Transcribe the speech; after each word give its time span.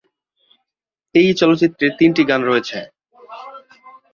এই 1.15 1.29
চলচ্চিত্রে 1.33 1.85
তিনটি 1.99 2.21
গান 2.29 2.41
রয়েছে। 2.43 2.79